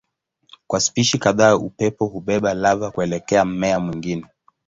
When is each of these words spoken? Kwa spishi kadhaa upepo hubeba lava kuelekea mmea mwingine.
Kwa 0.67 0.79
spishi 0.79 1.17
kadhaa 1.19 1.55
upepo 1.55 2.05
hubeba 2.05 2.53
lava 2.53 2.91
kuelekea 2.91 3.45
mmea 3.45 3.79
mwingine. 3.79 4.25